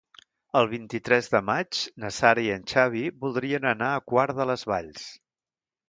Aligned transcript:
El 0.61 0.69
vint-i-tres 0.71 1.29
de 1.33 1.41
maig 1.51 1.83
na 2.05 2.11
Sara 2.21 2.47
i 2.47 2.51
en 2.55 2.65
Xavi 2.73 3.07
voldrien 3.27 3.71
anar 3.77 3.95
a 4.01 4.05
Quart 4.15 4.39
de 4.43 4.53
les 4.55 4.69
Valls. 4.73 5.07